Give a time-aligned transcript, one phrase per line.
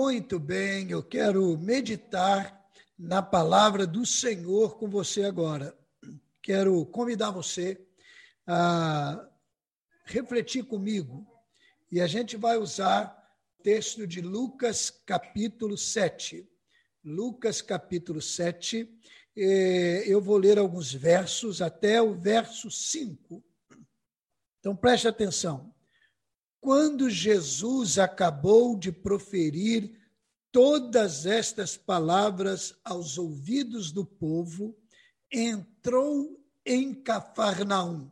[0.00, 2.64] Muito bem, eu quero meditar
[2.96, 5.76] na palavra do Senhor com você agora.
[6.40, 7.84] Quero convidar você
[8.46, 9.28] a
[10.04, 11.26] refletir comigo
[11.90, 16.48] e a gente vai usar o texto de Lucas, capítulo 7.
[17.04, 18.88] Lucas, capítulo 7.
[19.34, 23.42] Eu vou ler alguns versos até o verso 5.
[24.60, 25.74] Então preste atenção.
[26.60, 29.92] Quando Jesus acabou de proferir
[30.50, 34.76] todas estas palavras aos ouvidos do povo,
[35.30, 38.10] entrou em Cafarnaum.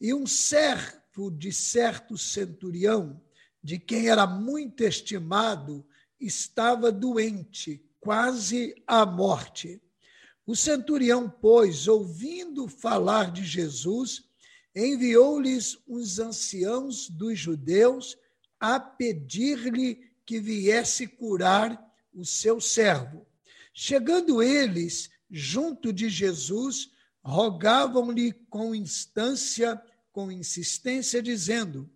[0.00, 3.20] E um servo de certo centurião,
[3.62, 5.84] de quem era muito estimado,
[6.20, 9.82] estava doente, quase à morte.
[10.46, 14.28] O centurião, pois, ouvindo falar de Jesus,
[14.76, 18.18] enviou-lhes os anciãos dos judeus
[18.60, 23.26] a pedir-lhe que viesse curar o seu servo.
[23.72, 26.90] Chegando eles junto de Jesus,
[27.24, 29.80] rogavam-lhe com instância,
[30.12, 31.90] com insistência, dizendo: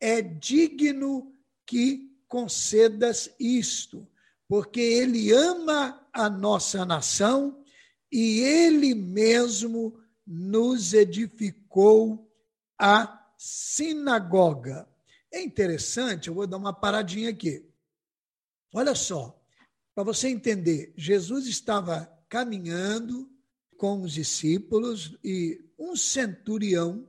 [0.00, 1.32] É digno
[1.66, 4.08] que concedas isto,
[4.48, 7.62] porque ele ama a nossa nação
[8.10, 12.31] e ele mesmo nos edificou
[12.84, 14.88] a sinagoga.
[15.30, 17.64] É interessante, eu vou dar uma paradinha aqui.
[18.74, 19.40] Olha só,
[19.94, 23.30] para você entender, Jesus estava caminhando
[23.76, 27.08] com os discípulos e um centurião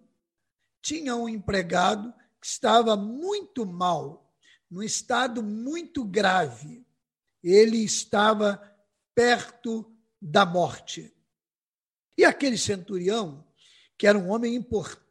[0.79, 4.31] tinha um empregado que estava muito mal,
[4.69, 6.85] num estado muito grave.
[7.43, 8.61] Ele estava
[9.15, 11.11] perto da morte.
[12.15, 13.43] E aquele centurião,
[13.97, 15.02] que era um homem importante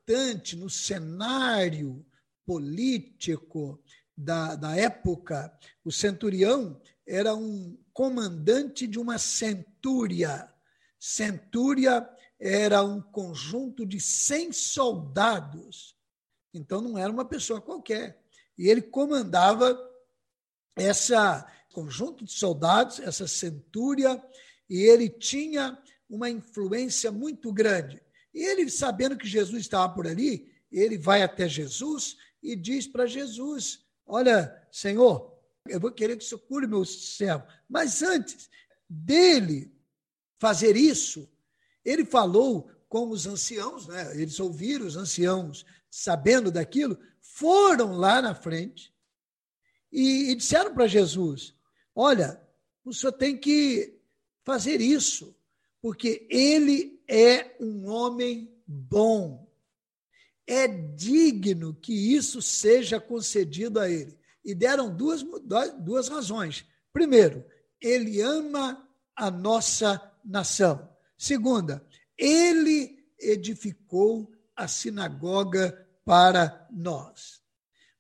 [0.56, 2.05] no cenário
[2.45, 3.81] político
[4.17, 10.53] da, da época, o centurião era um comandante de uma centúria.
[10.98, 12.08] Centúria
[12.39, 15.96] era um conjunto de 100 soldados.
[16.52, 18.20] Então não era uma pessoa qualquer.
[18.58, 19.79] E ele comandava
[20.77, 24.23] essa conjunto de soldados, essa centúria,
[24.69, 28.02] e ele tinha uma influência muito grande.
[28.33, 33.07] E ele, sabendo que Jesus estava por ali, ele vai até Jesus e diz para
[33.07, 35.37] Jesus: Olha, Senhor,
[35.69, 37.47] eu vou querer que o Senhor cure meu servo.
[37.69, 38.48] Mas antes
[38.89, 39.73] dele
[40.39, 41.31] fazer isso,
[41.85, 44.20] ele falou com os anciãos, né?
[44.20, 48.93] eles ouviram os anciãos sabendo daquilo, foram lá na frente
[49.91, 51.55] e, e disseram para Jesus:
[51.95, 52.41] Olha,
[52.85, 53.99] o senhor tem que
[54.45, 55.35] fazer isso
[55.83, 59.51] porque ele é um homem bom.
[60.47, 64.17] É digno que isso seja concedido a ele.
[64.45, 65.25] E deram duas,
[65.81, 66.65] duas razões.
[66.93, 67.45] Primeiro,
[67.81, 70.89] ele ama a nossa nação.
[71.19, 71.85] Segunda,
[72.17, 77.41] ele edificou a sinagoga para nós.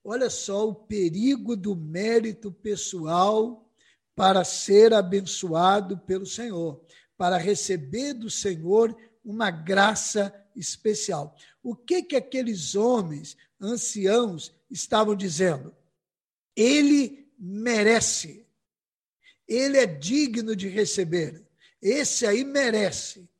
[0.04, 3.68] Olha só o perigo do mérito pessoal
[4.14, 6.84] para ser abençoado pelo Senhor
[7.22, 11.36] para receber do Senhor uma graça especial.
[11.62, 15.72] O que que aqueles homens anciãos estavam dizendo?
[16.56, 18.44] Ele merece.
[19.46, 21.46] Ele é digno de receber.
[21.80, 23.30] Esse aí merece.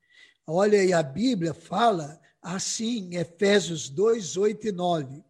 [0.46, 5.24] Olha aí, a Bíblia fala assim, Efésios 2, 8 e 9.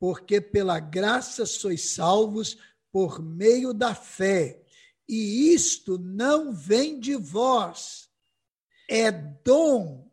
[0.00, 2.56] Porque pela graça sois salvos
[2.90, 4.62] por meio da fé
[5.08, 8.10] e isto não vem de vós,
[8.88, 10.10] é dom,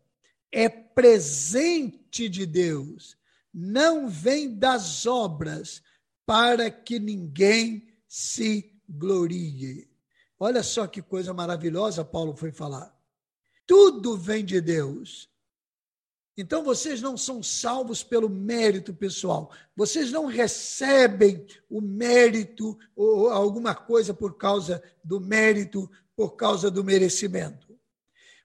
[0.52, 3.18] é presente de Deus,
[3.54, 5.82] não vem das obras,
[6.26, 9.88] para que ninguém se glorie.
[10.40, 12.94] Olha só que coisa maravilhosa Paulo foi falar.
[13.68, 15.30] Tudo vem de Deus.
[16.38, 19.52] Então vocês não são salvos pelo mérito pessoal.
[19.76, 26.84] Vocês não recebem o mérito ou alguma coisa por causa do mérito, por causa do
[26.84, 27.78] merecimento.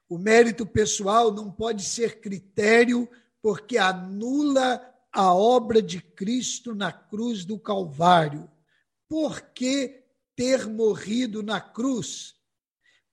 [0.08, 3.08] O mérito pessoal não pode ser critério
[3.42, 8.48] porque anula a obra de Cristo na cruz do Calvário.
[9.08, 10.04] Por que
[10.36, 12.36] ter morrido na cruz?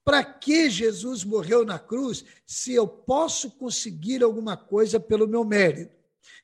[0.08, 5.98] Para que Jesus morreu na cruz se eu posso conseguir alguma coisa pelo meu mérito?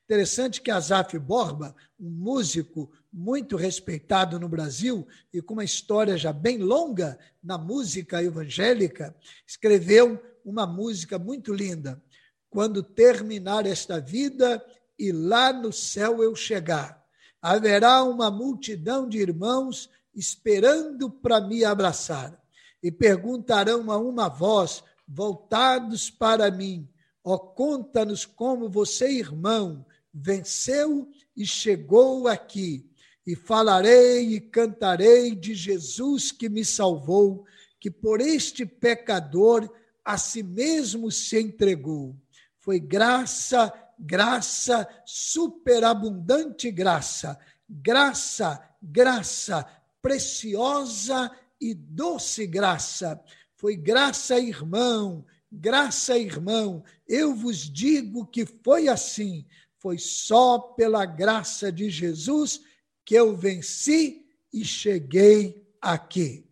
[0.03, 6.33] Interessante que Azaf Borba, um músico muito respeitado no Brasil e com uma história já
[6.33, 9.15] bem longa na música evangélica,
[9.47, 12.03] escreveu uma música muito linda.
[12.49, 14.61] Quando terminar esta vida
[14.99, 17.01] e lá no céu eu chegar,
[17.41, 22.42] haverá uma multidão de irmãos esperando para me abraçar.
[22.83, 26.87] E perguntarão a uma voz, voltados para mim:
[27.23, 32.85] Ó, conta-nos como você, irmão, venceu e chegou aqui.
[33.25, 37.45] E falarei e cantarei de Jesus que me salvou,
[37.79, 42.17] que por este pecador a si mesmo se entregou.
[42.59, 47.39] Foi graça, graça, superabundante graça,
[47.69, 49.65] graça, graça,
[50.01, 53.21] preciosa e doce graça.
[53.55, 56.83] Foi graça, irmão, graça, irmão.
[57.07, 59.45] Eu vos digo que foi assim.
[59.77, 62.61] Foi só pela graça de Jesus
[63.05, 66.49] que eu venci e cheguei aqui.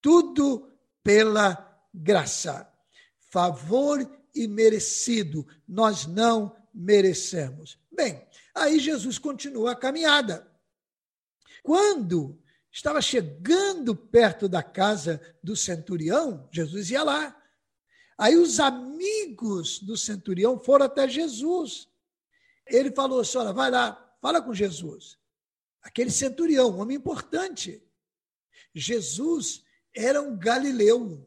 [0.00, 0.70] Tudo
[1.02, 2.72] pela graça.
[3.30, 4.00] Favor
[4.34, 7.78] imerecido, nós não merecemos.
[7.90, 10.48] Bem, aí Jesus continua a caminhada.
[11.62, 12.39] Quando
[12.72, 17.36] estava chegando perto da casa do centurião, Jesus ia lá.
[18.16, 21.88] Aí os amigos do centurião foram até Jesus.
[22.66, 25.18] Ele falou: senhora, vai lá, fala com Jesus.
[25.82, 27.82] Aquele centurião, um homem importante.
[28.74, 29.64] Jesus
[29.94, 31.26] era um galileu.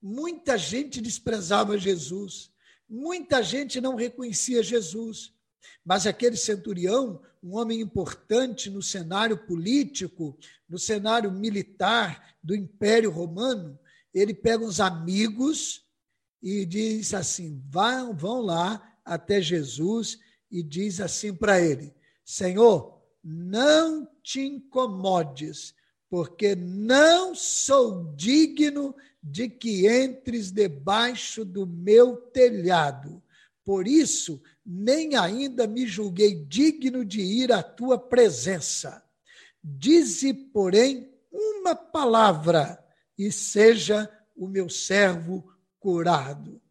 [0.00, 2.52] Muita gente desprezava Jesus,
[2.88, 5.34] muita gente não reconhecia Jesus.
[5.84, 10.38] Mas aquele centurião, um homem importante no cenário político,
[10.68, 13.78] no cenário militar do Império Romano,
[14.12, 15.84] ele pega uns amigos
[16.42, 20.18] e diz assim: vão, vão lá até Jesus
[20.50, 21.94] e diz assim para ele:
[22.24, 25.74] Senhor, não te incomodes,
[26.08, 33.22] porque não sou digno de que entres debaixo do meu telhado.
[33.68, 39.04] Por isso, nem ainda me julguei digno de ir à tua presença.
[39.62, 42.82] Dize, porém, uma palavra
[43.18, 46.62] e seja o meu servo curado.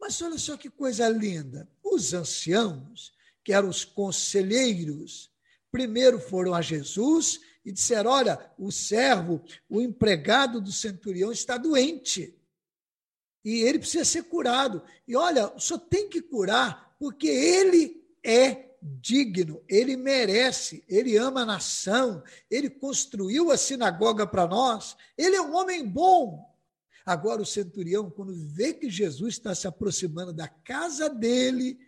[0.00, 1.68] Mas olha só que coisa linda.
[1.84, 3.12] Os anciãos,
[3.44, 5.30] que eram os conselheiros,
[5.70, 12.34] primeiro foram a Jesus e disseram: Olha, o servo, o empregado do centurião está doente.
[13.44, 14.82] E ele precisa ser curado.
[15.06, 21.46] E olha, senhor tem que curar, porque ele é digno, ele merece, ele ama a
[21.46, 26.48] nação, ele construiu a sinagoga para nós, ele é um homem bom.
[27.04, 31.78] Agora, o centurião, quando vê que Jesus está se aproximando da casa dele,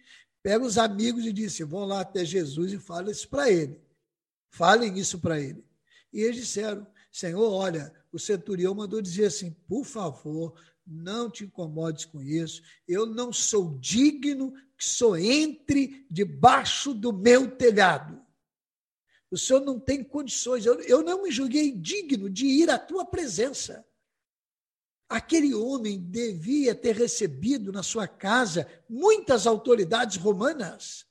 [0.42, 3.80] pega os amigos e diz: vão lá até Jesus e fala isso para ele.
[4.50, 5.64] Falem isso para ele.
[6.12, 10.54] E eles disseram: Senhor, olha, o centurião mandou dizer assim: por favor,
[10.92, 12.62] não te incomodes com isso.
[12.86, 18.20] Eu não sou digno que só entre debaixo do meu telhado.
[19.30, 20.66] O senhor não tem condições.
[20.66, 23.84] Eu, eu não me julguei digno de ir à tua presença.
[25.08, 31.06] Aquele homem devia ter recebido na sua casa muitas autoridades romanas.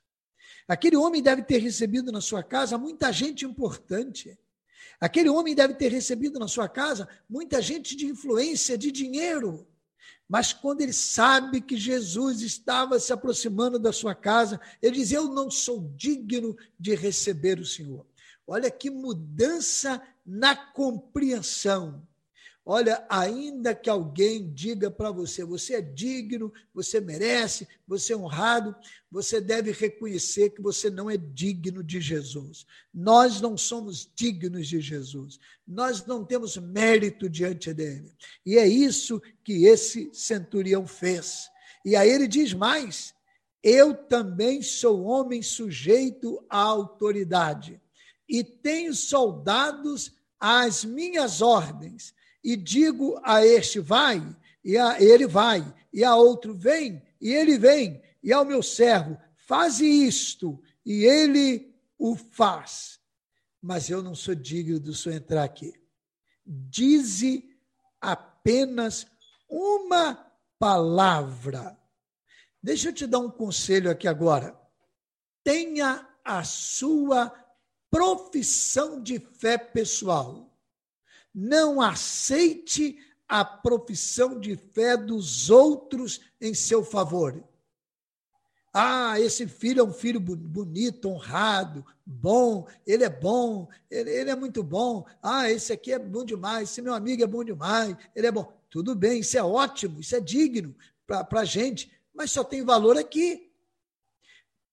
[0.67, 4.37] Aquele homem deve ter recebido na sua casa muita gente importante.
[4.99, 9.67] Aquele homem deve ter recebido na sua casa muita gente de influência, de dinheiro.
[10.31, 15.27] Mas quando ele sabe que Jesus estava se aproximando da sua casa, ele diz: Eu
[15.27, 18.07] não sou digno de receber o Senhor.
[18.47, 22.07] Olha que mudança na compreensão.
[22.63, 28.75] Olha, ainda que alguém diga para você, você é digno, você merece, você é honrado,
[29.10, 32.68] você deve reconhecer que você não é digno de Jesus.
[32.94, 35.39] Nós não somos dignos de Jesus.
[35.68, 38.13] Nós não temos mérito diante dele.
[38.46, 41.50] E é isso que esse centurião fez.
[41.84, 43.15] E aí ele diz mais:
[43.63, 47.82] eu também sou homem sujeito à autoridade
[48.30, 54.21] e tenho soldados às minhas ordens e digo a este vai,
[54.63, 59.17] e a ele vai, e a outro vem, e ele vem, e ao meu servo
[59.36, 63.00] faze isto, e ele o faz.
[63.62, 65.74] Mas eu não sou digno do senhor entrar aqui.
[66.45, 67.43] Dize
[68.00, 69.05] apenas
[69.48, 70.15] uma
[70.57, 71.77] palavra.
[72.62, 74.60] Deixa eu te dar um conselho aqui agora.
[75.43, 77.31] Tenha a sua
[77.89, 80.50] profissão de fé pessoal.
[81.33, 82.97] Não aceite
[83.27, 87.43] a profissão de fé dos outros em seu favor.
[88.73, 94.35] Ah, esse filho é um filho bonito, honrado, bom, ele é bom, ele, ele, é
[94.35, 95.05] muito bom.
[95.21, 98.51] Ah, esse aqui é bom demais, esse meu amigo é bom demais, ele é bom.
[98.69, 100.73] Tudo bem, isso é ótimo, isso é digno
[101.05, 103.51] para a gente, mas só tem valor aqui.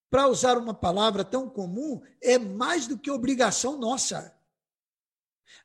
[0.09, 4.35] Para usar uma palavra tão comum, é mais do que obrigação nossa.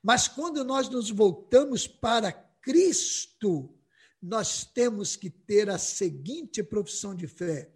[0.02, 3.74] Mas quando nós nos voltamos para Cristo,
[4.22, 7.70] nós temos que ter a seguinte profissão de fé: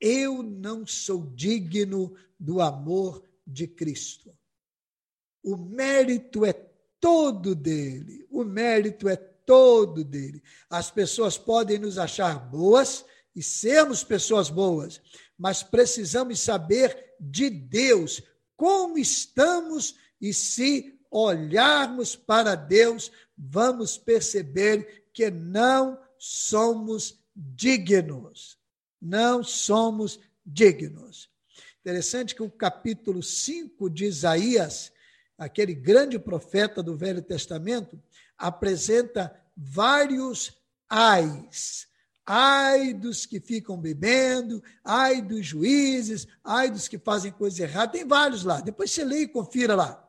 [0.00, 4.36] eu não sou digno do amor de Cristo.
[5.42, 6.52] O mérito é
[7.00, 10.42] todo dele, o mérito é todo dele.
[10.68, 15.00] As pessoas podem nos achar boas e sermos pessoas boas,
[15.38, 18.22] mas precisamos saber de Deus
[18.56, 28.58] como estamos e se olharmos para Deus, vamos perceber que não somos dignos.
[29.00, 31.30] Não somos dignos.
[31.80, 34.92] Interessante que o capítulo 5 de Isaías,
[35.38, 37.98] aquele grande profeta do Velho Testamento,
[38.36, 40.52] apresenta vários
[40.86, 41.88] ais.
[42.26, 47.92] Ai dos que ficam bebendo, ai dos juízes, ai dos que fazem coisa errada.
[47.92, 48.60] Tem vários lá.
[48.60, 50.05] Depois você lê e confira lá.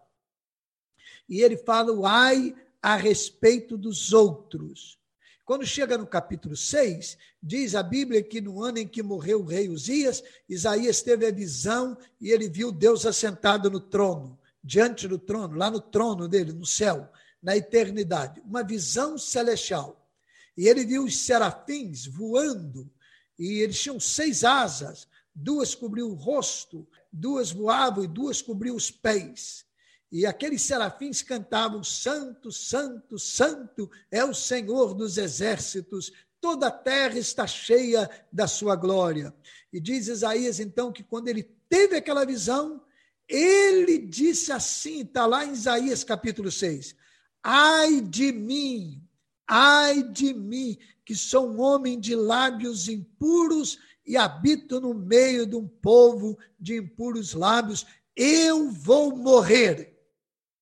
[1.28, 4.98] E ele fala o ai a respeito dos outros.
[5.46, 9.46] Quando chega no capítulo 6, diz a Bíblia que no ano em que morreu o
[9.46, 15.18] rei Uzias, Isaías teve a visão e ele viu Deus assentado no trono, diante do
[15.18, 17.10] trono, lá no trono dele, no céu
[17.42, 20.10] na eternidade, uma visão celestial.
[20.58, 22.92] E ele viu os serafins voando,
[23.38, 28.90] e eles tinham seis asas, duas cobriam o rosto, duas voavam e duas cobriam os
[28.90, 29.66] pés.
[30.12, 37.20] E aqueles serafins cantavam: Santo, Santo, Santo é o Senhor dos exércitos, toda a terra
[37.20, 39.34] está cheia da sua glória.
[39.72, 42.82] E diz Isaías então que quando ele teve aquela visão,
[43.28, 46.96] ele disse assim, está lá em Isaías capítulo 6:
[47.44, 49.04] Ai de mim,
[49.46, 55.58] ai de mim, que sou um homem de lábios impuros e habito no meio de
[55.58, 57.86] um povo de impuros lábios,
[58.16, 59.97] eu vou morrer.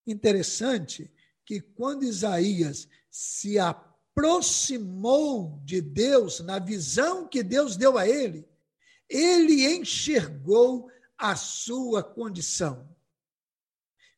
[0.05, 1.11] Interessante
[1.45, 8.47] que quando Isaías se aproximou de Deus, na visão que Deus deu a ele,
[9.09, 12.89] ele enxergou a sua condição.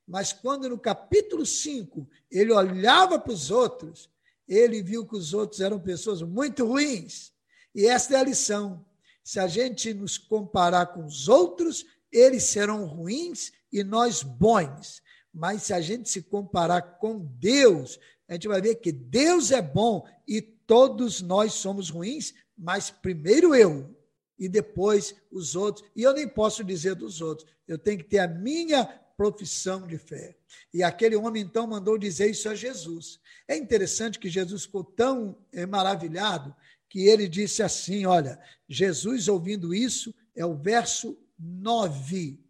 [0.08, 4.10] Mas quando no capítulo 5 ele olhava para os outros,
[4.48, 7.34] ele viu que os outros eram pessoas muito ruins.
[7.76, 8.86] E esta é a lição.
[9.24, 15.02] Se a gente nos comparar com os outros, eles serão ruins e nós bons.
[15.38, 19.62] Mas se a gente se comparar com Deus, a gente vai ver que Deus é
[19.62, 23.96] bom e todos nós somos ruins, mas primeiro eu
[24.40, 25.88] e depois os outros.
[25.96, 27.48] E eu nem posso dizer dos outros.
[27.68, 28.84] Eu tenho que ter a minha
[29.16, 30.36] profissão de fé.
[30.74, 33.20] E aquele homem então mandou dizer isso a Jesus.
[33.48, 36.56] É interessante que Jesus ficou tão eh, maravilhado
[36.90, 42.44] que ele disse assim: Olha, Jesus ouvindo isso, é o verso 9.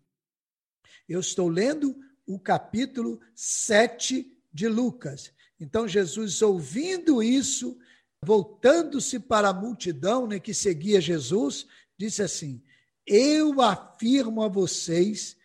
[1.10, 1.96] Eu estou lendo
[2.28, 5.32] o capítulo 7 de Lucas.
[5.60, 7.80] Então, Jesus, ouvindo isso,
[8.24, 11.66] voltando-se para a multidão né, que seguia Jesus,
[11.98, 12.62] disse assim:
[13.06, 15.38] Eu afirmo a vocês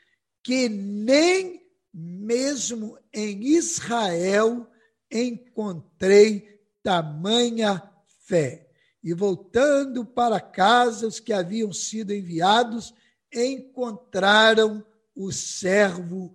[0.43, 1.63] que nem
[1.95, 4.69] mesmo em Israel
[5.11, 7.83] encontrei tamanha
[8.25, 8.69] fé.
[9.05, 12.95] E voltando para casa, os que haviam sido enviados
[13.33, 14.85] encontraram
[15.15, 16.35] o servo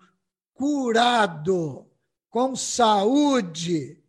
[0.58, 1.88] curado,
[2.30, 4.04] com saúde.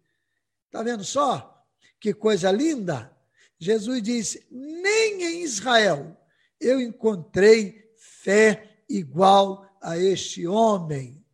[0.67, 1.65] Está vendo só?
[2.01, 3.15] Que coisa linda!
[3.59, 6.17] Jesus disse: nem em Israel
[6.61, 11.25] eu encontrei fé igual a este homem.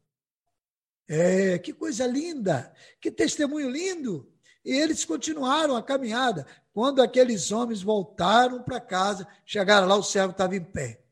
[1.07, 4.31] É, que coisa linda, que testemunho lindo.
[4.65, 6.47] E eles continuaram a caminhada.
[6.73, 11.03] Quando aqueles homens voltaram para casa, chegaram lá, o servo estava em pé,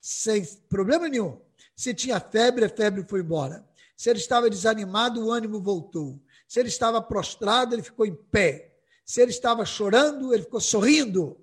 [0.00, 1.38] sem problema nenhum.
[1.74, 3.66] Se tinha febre, a febre foi embora.
[3.96, 6.20] Se ele estava desanimado, o ânimo voltou.
[6.48, 8.74] Se ele estava prostrado, ele ficou em pé.
[9.04, 11.40] Se ele estava chorando, ele ficou sorrindo,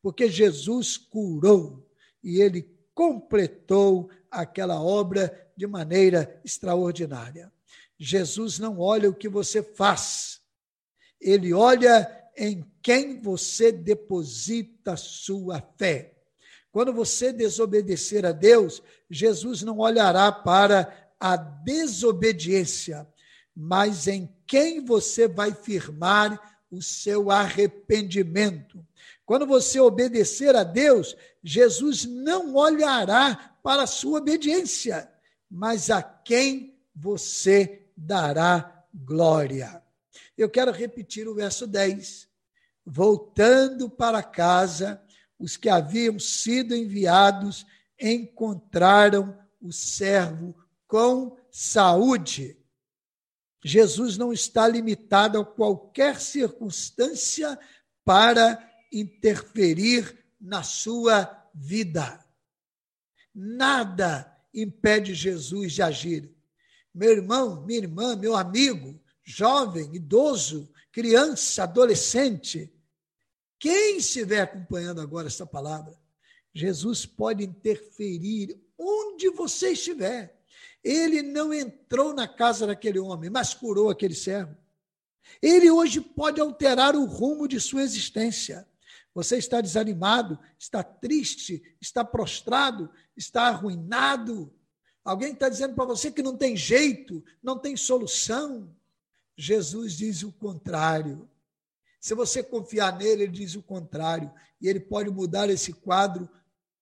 [0.00, 1.88] porque Jesus curou
[2.22, 7.52] e ele completou aquela obra de maneira extraordinária.
[7.98, 10.40] Jesus não olha o que você faz,
[11.20, 16.16] ele olha em quem você deposita sua fé.
[16.72, 23.06] Quando você desobedecer a Deus, Jesus não olhará para a desobediência,
[23.54, 28.84] mas em quem você vai firmar o seu arrependimento.
[29.26, 31.14] Quando você obedecer a Deus,
[31.44, 35.08] Jesus não olhará para a sua obediência,
[35.50, 39.82] mas a quem você dará glória.
[40.36, 42.28] Eu quero repetir o verso 10.
[42.84, 45.00] Voltando para casa,
[45.42, 47.66] os que haviam sido enviados
[48.00, 50.54] encontraram o servo
[50.86, 52.56] com saúde.
[53.64, 57.58] Jesus não está limitado a qualquer circunstância
[58.04, 62.24] para interferir na sua vida.
[63.34, 66.32] Nada impede Jesus de agir.
[66.94, 72.72] Meu irmão, minha irmã, meu amigo, jovem, idoso, criança, adolescente,
[73.62, 75.96] quem estiver acompanhando agora essa palavra,
[76.52, 80.36] Jesus pode interferir onde você estiver.
[80.82, 84.56] Ele não entrou na casa daquele homem, mas curou aquele servo.
[85.40, 88.66] Ele hoje pode alterar o rumo de sua existência.
[89.14, 94.52] Você está desanimado, está triste, está prostrado, está arruinado.
[95.04, 98.74] Alguém está dizendo para você que não tem jeito, não tem solução.
[99.36, 101.30] Jesus diz o contrário.
[102.02, 104.28] Se você confiar nele, ele diz o contrário.
[104.60, 106.28] E ele pode mudar esse quadro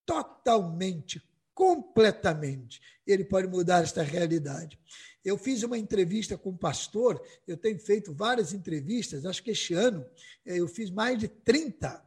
[0.06, 1.22] totalmente,
[1.52, 2.80] completamente.
[3.06, 4.80] Ele pode mudar esta realidade.
[5.22, 9.74] Eu fiz uma entrevista com um pastor, eu tenho feito várias entrevistas, acho que este
[9.74, 10.06] ano
[10.46, 12.02] eh, eu fiz mais de 30.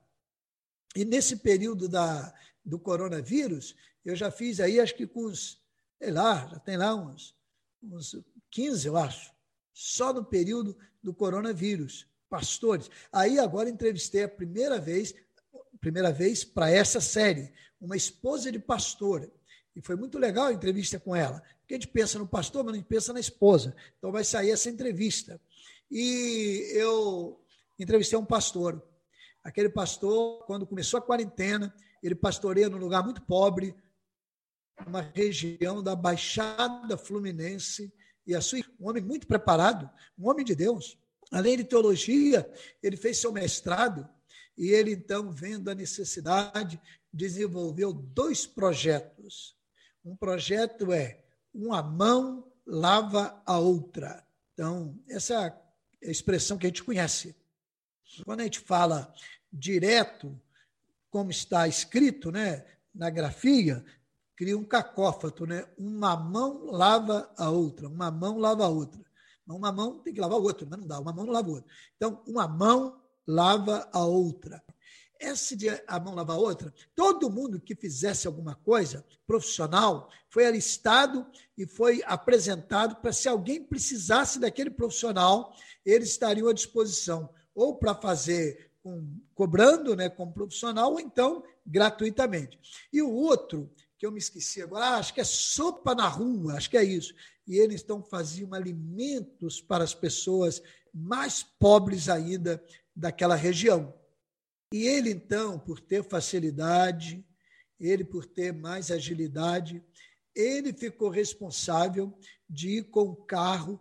[0.96, 2.34] E nesse período da,
[2.66, 5.62] do coronavírus, eu já fiz aí, acho que com uns,
[6.00, 7.36] sei lá, já tem lá uns,
[7.84, 8.16] uns
[8.50, 9.32] 15, eu acho,
[9.72, 12.90] só no período do coronavírus, pastores.
[13.12, 15.14] Aí agora entrevistei a primeira vez,
[15.80, 19.32] primeira vez para essa série, uma esposa de pastor.
[19.76, 21.44] E foi muito legal a entrevista com ela.
[21.60, 23.76] Porque a gente pensa no pastor, mas gente pensa na esposa.
[24.00, 25.40] Então vai sair essa entrevista.
[25.92, 27.40] E eu
[27.78, 28.84] entrevistei um pastor.
[29.44, 31.72] Aquele pastor, quando começou a quarentena,
[32.02, 33.76] ele pastoreia num lugar muito pobre,
[34.88, 37.94] uma região da Baixada Fluminense,
[38.26, 39.88] e a sua, um homem muito preparado,
[40.18, 40.98] um homem de Deus.
[41.34, 42.48] Além de teologia,
[42.82, 44.08] ele fez seu mestrado
[44.56, 46.80] e ele então, vendo a necessidade,
[47.12, 49.58] desenvolveu dois projetos.
[50.06, 54.24] Um projeto é uma mão lava a outra.
[54.54, 55.34] Então, essa
[56.04, 57.36] é a expressão que a gente conhece.
[58.24, 59.12] Quando a gente fala
[59.52, 60.40] direto,
[61.10, 63.84] como está escrito né, na grafia,
[64.36, 65.66] cria um cacófato, né?
[65.80, 69.02] Uma mão lava a outra, uma mão lava a outra.
[69.48, 71.54] Uma mão tem que lavar a outra, mas não dá, uma mão não lava a
[71.54, 71.72] outra.
[71.96, 74.64] Então, uma mão lava a outra
[75.24, 80.46] essa de a mão lavar a outra, todo mundo que fizesse alguma coisa profissional foi
[80.46, 81.26] alistado
[81.58, 87.96] e foi apresentado para se alguém precisasse daquele profissional, eles estariam à disposição, ou para
[87.96, 92.60] fazer com, cobrando né, como profissional, ou então gratuitamente.
[92.92, 96.56] E o outro, que eu me esqueci agora, ah, acho que é sopa na rua,
[96.56, 97.14] acho que é isso.
[97.48, 100.62] E eles estão faziam alimentos para as pessoas
[100.94, 102.64] mais pobres ainda
[102.96, 103.94] daquela região.
[104.72, 107.26] E ele, então, por ter facilidade,
[107.80, 109.84] ele, por ter mais agilidade,
[110.36, 112.18] ele ficou responsável
[112.50, 113.80] de ir com o carro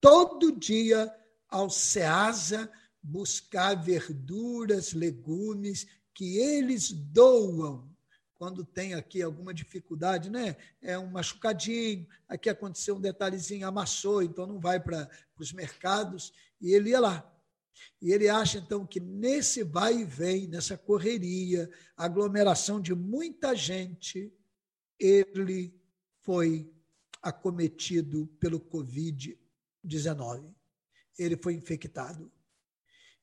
[0.00, 1.12] todo dia
[1.48, 2.70] ao Ceasa
[3.02, 7.93] buscar verduras, legumes que eles doam
[8.38, 10.56] quando tem aqui alguma dificuldade, né?
[10.82, 16.72] É um machucadinho, aqui aconteceu um detalhezinho, amassou, então não vai para os mercados, e
[16.72, 17.30] ele ia lá.
[18.00, 24.32] E ele acha, então, que nesse vai e vem, nessa correria, aglomeração de muita gente,
[24.98, 25.74] ele
[26.20, 26.70] foi
[27.22, 30.54] acometido pelo Covid-19.
[31.18, 32.30] Ele foi infectado.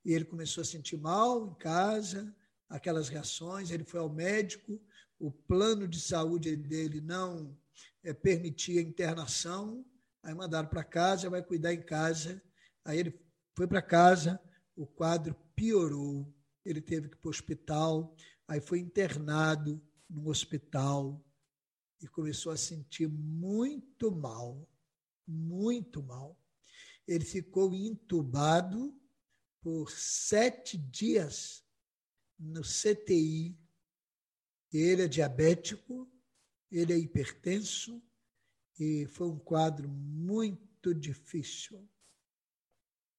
[0.03, 2.35] E ele começou a sentir mal em casa,
[2.67, 3.69] aquelas reações.
[3.69, 4.81] Ele foi ao médico,
[5.21, 7.55] o plano de saúde dele não
[8.03, 9.85] é, permitia internação.
[10.23, 12.41] Aí mandaram para casa, vai cuidar em casa.
[12.83, 13.21] Aí ele
[13.55, 14.41] foi para casa,
[14.75, 16.33] o quadro piorou,
[16.65, 18.15] ele teve que ir para o hospital,
[18.47, 19.79] aí foi internado
[20.09, 21.23] no hospital
[22.01, 24.67] e começou a sentir muito mal,
[25.27, 26.35] muito mal.
[27.07, 28.99] Ele ficou entubado
[29.61, 31.63] por sete dias
[32.39, 33.55] no CTI.
[34.71, 36.09] Ele é diabético,
[36.71, 38.01] ele é hipertenso
[38.79, 41.87] e foi um quadro muito difícil.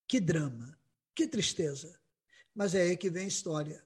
[0.09, 0.79] Que drama!
[1.15, 2.01] Que tristeza.
[2.55, 3.85] Mas é aí que vem a história.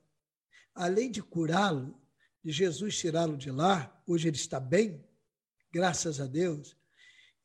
[0.75, 2.01] Além de curá-lo,
[2.43, 5.05] de Jesus tirá-lo de lá, hoje ele está bem,
[5.73, 6.77] graças a Deus.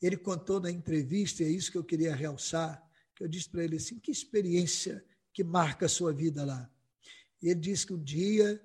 [0.01, 2.81] Ele contou na entrevista, e é isso que eu queria realçar,
[3.15, 5.03] que eu disse para ele assim: que experiência
[5.33, 6.69] que marca a sua vida lá.
[7.41, 8.61] E ele disse que um dia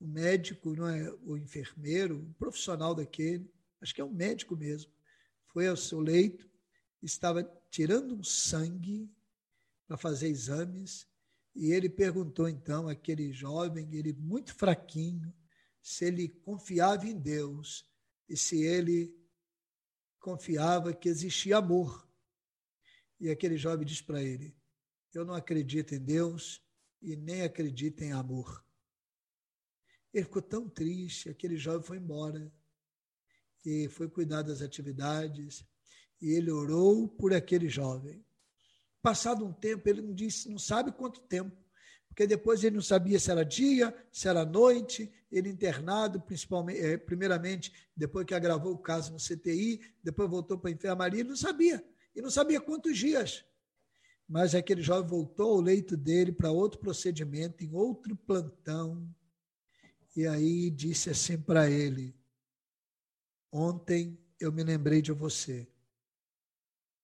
[0.00, 4.90] o médico, não é, o enfermeiro, o profissional daquele, acho que é um médico mesmo,
[5.46, 6.48] foi ao seu leito,
[7.02, 9.10] estava tirando um sangue
[9.86, 11.06] para fazer exames.
[11.54, 15.34] E ele perguntou então àquele jovem, ele muito fraquinho,
[15.82, 17.84] se ele confiava em Deus
[18.28, 19.12] e se ele
[20.20, 22.08] confiava que existia amor.
[23.18, 24.54] E aquele jovem diz para ele:
[25.12, 26.62] Eu não acredito em Deus
[27.02, 28.64] e nem acredito em amor.
[30.12, 32.52] Ele ficou tão triste, aquele jovem foi embora
[33.64, 35.64] e foi cuidar das atividades
[36.20, 38.24] e ele orou por aquele jovem.
[39.02, 41.56] Passado um tempo, ele não disse, não sabe quanto tempo,
[42.08, 46.98] porque depois ele não sabia se era dia, se era noite, ele internado, principalmente, é,
[46.98, 51.36] primeiramente, depois que agravou o caso no CTI, depois voltou para a enfermaria, ele não
[51.36, 51.82] sabia,
[52.14, 53.44] e não sabia quantos dias.
[54.28, 59.08] Mas aquele jovem voltou ao leito dele para outro procedimento, em outro plantão,
[60.14, 62.16] e aí disse assim para ele:
[63.52, 65.70] Ontem eu me lembrei de você.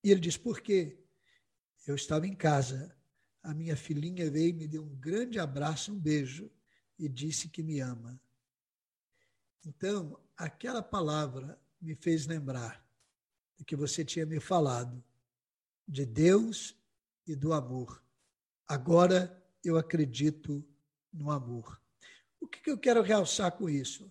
[0.02, 0.98] E ele disse: Por quê?
[1.86, 2.94] Eu estava em casa.
[3.42, 6.50] A minha filhinha veio e me deu um grande abraço, um beijo
[6.98, 8.20] e disse que me ama.
[9.64, 12.84] Então, aquela palavra me fez lembrar
[13.56, 15.02] do que você tinha me falado,
[15.86, 16.76] de Deus
[17.26, 18.02] e do amor.
[18.66, 20.66] Agora eu acredito
[21.12, 21.80] no amor.
[22.46, 24.10] O que eu quero realçar com isso?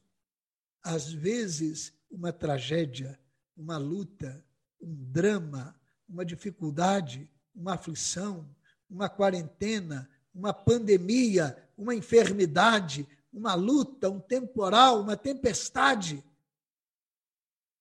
[0.83, 3.19] Às vezes, uma tragédia,
[3.57, 4.43] uma luta,
[4.79, 8.47] um drama, uma dificuldade uma aflição,
[8.89, 16.23] uma quarentena, uma pandemia, uma enfermidade, uma luta, um temporal, uma tempestade.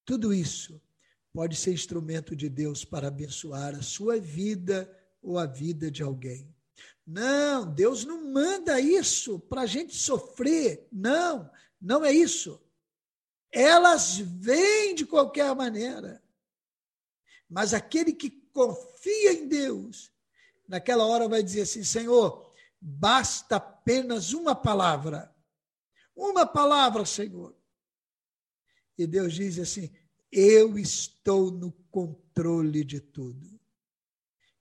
[0.04, 0.80] Tudo isso
[1.32, 4.88] pode ser instrumento de Deus para abençoar a sua vida
[5.20, 6.53] ou a vida de alguém.
[7.06, 10.88] Não, Deus não manda isso para a gente sofrer.
[10.90, 12.60] Não, não é isso.
[13.52, 16.22] Elas vêm de qualquer maneira.
[17.48, 20.12] Mas aquele que confia em Deus,
[20.66, 25.34] naquela hora vai dizer assim: Senhor, basta apenas uma palavra.
[26.16, 27.54] Uma palavra, Senhor.
[28.96, 29.92] E Deus diz assim:
[30.32, 33.60] Eu estou no controle de tudo.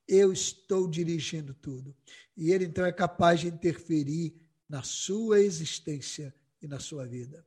[0.07, 1.95] Eu estou dirigindo tudo.
[2.35, 4.35] E Ele então é capaz de interferir
[4.67, 7.45] na sua existência e na sua vida.